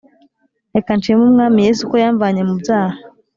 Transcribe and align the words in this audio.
reka 0.75 0.91
nshime 0.97 1.21
umwami 1.29 1.59
yesu 1.67 1.81
ko 1.89 1.95
yamvanye 2.03 2.41
mu 2.47 2.53
byaha 2.61 2.97